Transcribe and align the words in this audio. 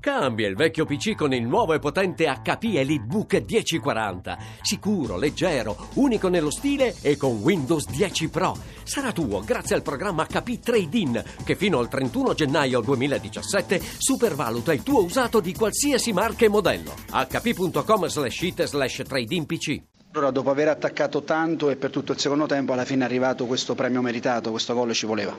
Cambia 0.00 0.48
il 0.48 0.56
vecchio 0.56 0.86
PC 0.86 1.14
con 1.14 1.34
il 1.34 1.46
nuovo 1.46 1.74
e 1.74 1.78
potente 1.78 2.24
HP 2.24 2.74
EliteBook 2.74 3.44
1040. 3.46 4.38
Sicuro, 4.62 5.18
leggero, 5.18 5.88
unico 5.96 6.28
nello 6.28 6.50
stile 6.50 6.94
e 7.02 7.18
con 7.18 7.40
Windows 7.42 7.86
10 7.86 8.30
Pro. 8.30 8.56
Sarà 8.82 9.12
tuo 9.12 9.40
grazie 9.44 9.74
al 9.74 9.82
programma 9.82 10.24
HP 10.24 10.58
Trade-in 10.58 11.22
che 11.44 11.54
fino 11.54 11.78
al 11.78 11.88
31 11.88 12.32
gennaio 12.32 12.80
2017 12.80 13.78
supervaluta 13.98 14.72
il 14.72 14.82
tuo 14.82 15.04
usato 15.04 15.38
di 15.38 15.52
qualsiasi 15.52 16.14
marca 16.14 16.46
e 16.46 16.48
modello. 16.48 16.94
hp.com 17.10 18.06
slash 18.06 18.40
it 18.40 18.64
slash 18.64 19.02
PC. 19.04 19.82
Allora, 20.12 20.30
dopo 20.30 20.48
aver 20.48 20.68
attaccato 20.68 21.22
tanto 21.24 21.68
e 21.68 21.76
per 21.76 21.90
tutto 21.90 22.12
il 22.12 22.18
secondo 22.18 22.46
tempo, 22.46 22.72
alla 22.72 22.86
fine 22.86 23.02
è 23.02 23.04
arrivato 23.04 23.44
questo 23.44 23.74
premio 23.74 24.00
meritato, 24.00 24.50
questo 24.50 24.72
gol 24.72 24.94
ci 24.94 25.04
voleva. 25.04 25.36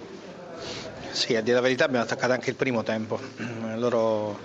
Sì, 1.11 1.35
a 1.35 1.41
dire 1.41 1.55
la 1.55 1.61
verità 1.61 1.85
abbiamo 1.85 2.03
attaccato 2.03 2.31
anche 2.31 2.49
il 2.49 2.55
primo 2.55 2.83
tempo. 2.83 3.19
Loro 3.75 4.37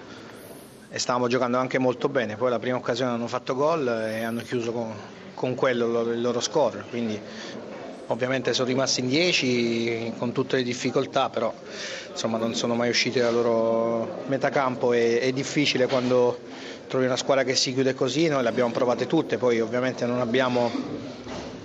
e 0.88 0.98
stavamo 0.98 1.28
giocando 1.28 1.58
anche 1.58 1.78
molto 1.78 2.08
bene, 2.08 2.36
poi 2.36 2.48
la 2.48 2.58
prima 2.58 2.76
occasione 2.76 3.10
hanno 3.10 3.26
fatto 3.26 3.54
gol 3.54 3.86
e 3.86 4.22
hanno 4.22 4.40
chiuso 4.40 4.72
con, 4.72 4.94
con 5.34 5.54
quello 5.54 6.02
il 6.10 6.20
loro 6.20 6.40
score, 6.40 6.84
quindi 6.88 7.20
ovviamente 8.06 8.54
sono 8.54 8.68
rimasti 8.68 9.00
in 9.00 9.08
10 9.08 10.14
con 10.16 10.32
tutte 10.32 10.56
le 10.56 10.62
difficoltà, 10.62 11.28
però 11.28 11.52
insomma, 12.10 12.38
non 12.38 12.54
sono 12.54 12.74
mai 12.74 12.88
usciti 12.88 13.18
dal 13.18 13.34
loro 13.34 14.22
metacampo, 14.26 14.92
è, 14.92 15.20
è 15.20 15.32
difficile 15.32 15.86
quando 15.86 16.38
trovi 16.88 17.04
una 17.04 17.16
squadra 17.16 17.44
che 17.44 17.56
si 17.56 17.74
chiude 17.74 17.94
così, 17.94 18.28
noi 18.28 18.42
le 18.42 18.48
abbiamo 18.48 18.70
provate 18.70 19.06
tutte, 19.06 19.38
poi 19.38 19.60
ovviamente 19.60 20.06
non 20.06 20.20
abbiamo 20.20 20.70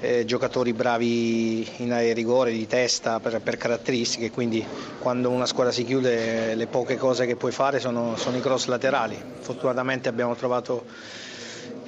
eh, 0.01 0.25
giocatori 0.25 0.73
bravi 0.73 1.67
in 1.77 1.93
area 1.93 2.13
rigore, 2.13 2.51
di 2.51 2.67
testa 2.67 3.19
per, 3.19 3.39
per, 3.39 3.55
caratteristiche, 3.55 4.31
quindi 4.31 4.65
quando 4.99 5.29
una 5.29 5.45
squadra 5.45 5.71
si 5.71 5.85
chiude 5.85 6.55
le 6.55 6.67
poche 6.67 6.97
cose 6.97 7.25
che 7.25 7.35
puoi 7.35 7.51
fare 7.51 7.79
sono, 7.79 8.15
sono 8.17 8.35
i 8.35 8.41
cross 8.41 8.65
laterali. 8.65 9.17
Fortunatamente 9.39 10.09
abbiamo 10.09 10.35
trovato 10.35 10.85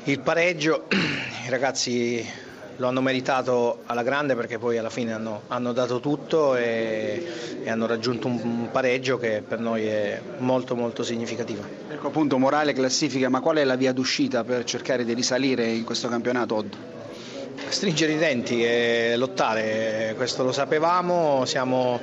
il 0.06 0.20
pareggio, 0.20 0.86
i 1.46 1.50
ragazzi 1.50 2.26
lo 2.78 2.88
hanno 2.88 3.02
meritato 3.02 3.82
alla 3.86 4.04
grande 4.04 4.36
perché 4.36 4.58
poi 4.58 4.78
alla 4.78 4.90
fine 4.90 5.14
hanno, 5.14 5.44
hanno 5.48 5.74
dato 5.74 6.00
tutto 6.00 6.56
e, 6.56 7.24
e, 7.64 7.70
hanno 7.70 7.86
raggiunto 7.86 8.28
un, 8.28 8.40
un, 8.44 8.70
pareggio 8.72 9.18
che 9.18 9.44
per 9.48 9.60
noi 9.60 9.86
è 9.86 10.20
molto 10.38 10.76
molto 10.76 11.04
significativo. 11.04 11.64
Ecco 11.90 12.08
appunto 12.08 12.38
morale, 12.38 12.74
classifica, 12.74 13.30
ma 13.30 13.42
qual 13.42 13.58
è 13.58 13.64
la 13.64 13.76
via 13.76 13.92
d'uscita 13.92 14.44
per 14.44 14.64
cercare 14.64 15.04
di 15.04 15.14
risalire 15.14 15.66
in 15.66 15.84
questo 15.84 16.08
campionato? 16.08 16.56
Odd? 16.56 16.74
Stringere 17.56 18.14
i 18.14 18.18
denti 18.18 18.64
e 18.64 19.14
lottare, 19.16 20.14
questo 20.16 20.44
lo 20.44 20.52
sapevamo, 20.52 21.46
siamo 21.46 22.00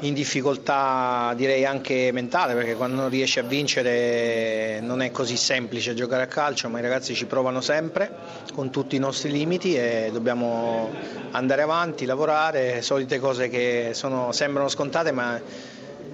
in 0.00 0.14
difficoltà 0.14 1.32
direi 1.36 1.64
anche 1.64 2.10
mentale 2.12 2.54
perché 2.54 2.74
quando 2.76 3.00
non 3.00 3.08
riesci 3.08 3.40
a 3.40 3.42
vincere 3.42 4.78
non 4.80 5.02
è 5.02 5.10
così 5.10 5.36
semplice 5.36 5.92
giocare 5.94 6.22
a 6.22 6.26
calcio 6.26 6.68
ma 6.68 6.78
i 6.78 6.82
ragazzi 6.82 7.16
ci 7.16 7.26
provano 7.26 7.60
sempre 7.60 8.12
con 8.54 8.70
tutti 8.70 8.94
i 8.94 9.00
nostri 9.00 9.32
limiti 9.32 9.74
e 9.74 10.10
dobbiamo 10.12 10.90
andare 11.32 11.62
avanti, 11.62 12.04
lavorare, 12.04 12.80
solite 12.82 13.18
cose 13.18 13.48
che 13.48 13.90
sono, 13.92 14.30
sembrano 14.30 14.68
scontate 14.68 15.10
ma 15.10 15.40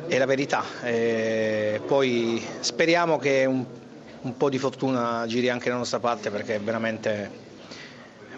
è 0.06 0.18
la 0.18 0.27
verità. 0.27 0.62
E 0.82 1.80
poi 1.86 2.42
speriamo 2.60 3.18
che 3.18 3.44
un, 3.44 3.64
un 4.22 4.36
po' 4.36 4.48
di 4.48 4.58
fortuna 4.58 5.24
giri 5.27 5.50
anche 5.50 5.68
da 5.68 5.77
nostra 5.77 5.98
parte 5.98 6.30
perché 6.30 6.58
veramente 6.58 7.42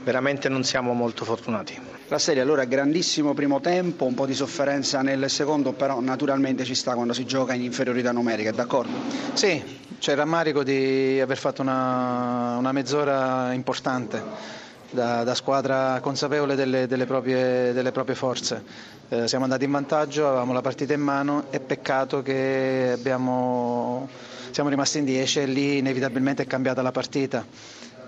veramente 0.07 0.49
non 0.49 0.63
siamo 0.63 0.93
molto 0.93 1.25
fortunati. 1.25 1.77
La 2.07 2.21
serie 2.21 2.41
allora 2.41 2.65
grandissimo 2.65 3.35
primo 3.35 3.61
tempo, 3.61 4.05
un 4.05 4.15
po' 4.15 4.25
di 4.25 4.35
sofferenza 4.35 5.03
nel 5.03 5.29
secondo, 5.29 5.73
però 5.73 5.99
naturalmente 5.99 6.63
ci 6.63 6.77
sta 6.77 6.95
quando 6.95 7.13
si 7.13 7.27
gioca 7.27 7.55
in 7.55 7.63
inferiorità 7.63 8.13
numerica, 8.13 8.53
d'accordo? 8.53 8.93
Sì, 9.33 9.61
c'è 9.99 10.13
il 10.13 10.17
rammarico 10.17 10.63
di 10.63 11.19
aver 11.21 11.37
fatto 11.37 11.63
una, 11.63 12.55
una 12.57 12.71
mezz'ora 12.71 13.53
importante. 13.53 14.55
Da, 14.89 15.25
da, 15.25 15.35
squadra 15.35 15.99
consapevole 16.01 16.55
delle, 16.55 16.87
delle, 16.87 17.07
proprie, 17.07 17.73
delle 17.73 17.91
proprie, 17.91 18.15
forze. 18.15 18.63
Eh, 19.09 19.27
siamo 19.27 19.43
andati 19.43 19.65
in 19.65 19.73
vantaggio, 19.73 20.29
avevamo 20.29 20.53
la 20.53 20.61
partita 20.61 20.93
in 20.95 21.01
mano 21.01 21.47
e 21.51 21.59
peccato 21.59 22.23
che 22.23 22.93
abbiamo, 22.95 24.09
siamo 24.53 24.69
rimasti 24.69 24.99
in 24.99 25.05
10 25.05 25.41
e 25.41 25.47
lì 25.47 25.79
inevitabilmente 25.79 26.45
è 26.45 26.47
cambiata 26.47 26.83
la 26.83 26.93
partita. 26.93 27.45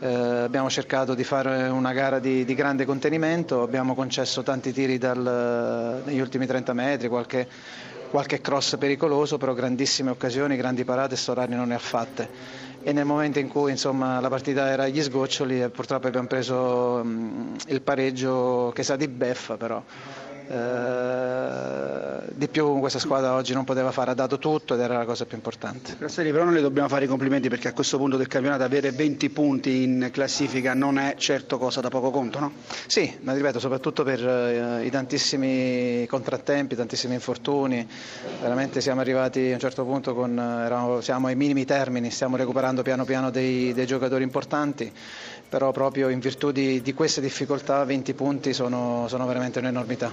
Eh, 0.01 0.07
abbiamo 0.07 0.71
cercato 0.71 1.15
di 1.15 1.25
fare 1.25 1.67
una 1.69 1.93
gara 1.93 2.21
di, 2.21 2.45
di, 2.45 2.55
grande 2.55 2.85
contenimento, 2.85 3.63
abbiamo 3.63 3.97
concesso 3.97 4.45
tanti 4.45 4.73
tiri 4.73 4.97
dal, 4.97 6.03
negli 6.05 6.21
ultimi 6.21 6.47
30 6.47 6.73
metri, 6.73 7.09
qualche, 7.09 7.49
qualche, 8.09 8.41
cross 8.41 8.77
pericoloso, 8.77 9.39
però 9.39 9.55
grandissime 9.55 10.11
occasioni, 10.11 10.57
grandi 10.57 10.85
parate, 10.85 11.17
Storari 11.17 11.57
non 11.57 11.69
ne 11.69 11.75
ha 11.75 11.81
fatte. 11.81 12.29
E 12.81 12.93
nel 12.93 13.07
momento 13.07 13.41
in 13.41 13.49
cui 13.49 13.73
insomma, 13.73 14.21
la 14.21 14.29
partita 14.29 14.69
era 14.69 14.85
agli 14.85 15.03
sgoccioli, 15.03 15.63
eh, 15.63 15.69
purtroppo 15.69 16.07
abbiamo 16.07 16.29
preso 16.29 17.03
mh, 17.03 17.57
il 17.67 17.81
pareggio 17.81 18.71
che 18.73 18.85
sa 18.85 18.95
di 18.95 19.09
beffa, 19.09 19.57
però 19.57 19.83
eh, 20.49 20.55
di 22.39 22.47
più 22.47 22.79
questa 22.79 23.01
squadra 23.01 23.35
oggi 23.35 23.53
non 23.53 23.65
poteva 23.65 23.91
fare, 23.91 24.13
ha 24.13 24.15
dato 24.15 24.39
tutto 24.39 24.75
ed 24.75 24.81
era 24.81 24.97
la 24.97 25.05
cosa 25.05 25.27
più 25.27 25.37
importante. 25.37 25.97
Grazie, 25.99 26.31
però 26.31 26.45
non 26.45 26.55
le 26.55 26.61
dobbiamo 26.61 26.89
fare 26.89 27.07
i 27.07 27.09
complimenti 27.09 27.49
perché 27.49 27.67
a 27.67 27.73
questo 27.73 27.97
punto 27.97 28.17
del 28.17 28.29
campionato 28.29 28.63
avere 28.63 28.93
20 28.93 29.29
punti 29.31 29.83
in 29.83 30.09
classifica 30.13 30.73
non 30.73 30.99
è 31.01 31.17
certo 31.19 31.59
cosa 31.59 31.81
da 31.81 31.89
poco 31.89 32.11
conto, 32.11 32.39
no? 32.39 32.53
Sì, 32.87 33.13
ma 33.23 33.35
ripeto, 33.35 33.59
soprattutto 33.59 34.05
per 34.05 34.25
eh, 34.25 34.85
i 34.87 34.91
tantissimi 34.91 36.07
contrattempi, 36.07 36.77
tantissimi 36.77 37.15
infortuni, 37.15 37.85
veramente 38.41 38.81
siamo 38.81 39.01
arrivati 39.01 39.51
a 39.51 39.55
un 39.55 39.59
certo 39.59 39.85
punto 39.85 40.15
con, 40.15 40.39
eh, 40.39 40.65
eravamo, 40.67 41.01
siamo 41.01 41.27
ai 41.27 41.35
minimi 41.35 41.65
termini, 41.65 42.09
stiamo 42.13 42.37
recuperando 42.37 42.83
piano 42.83 43.05
piano 43.05 43.31
dei, 43.31 43.73
dei 43.75 43.87
giocatori 43.87 44.23
importanti, 44.23 44.93
però 45.49 45.73
proprio 45.73 46.09
in 46.09 46.21
virtù 46.21 46.53
di, 46.53 46.81
di 46.83 46.95
queste 46.95 47.21
difficoltà 47.21 47.83
20 47.83 48.15
punti 48.15 48.53
sono, 48.53 49.07
sono 49.09 49.27
veramente 49.27 49.59
un'enormità. 49.59 50.13